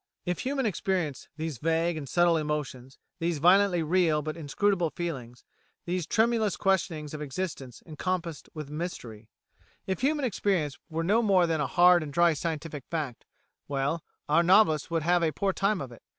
[0.25, 5.43] If human experience these vague and subtle emotions, these violently real but inscrutable feelings,
[5.85, 9.29] these tremulous questionings of existence encompassed with mystery
[9.85, 13.25] if human experience were no more than a hard and dry scientific fact,
[13.67, 16.01] well, our novelists would have a poor time of it.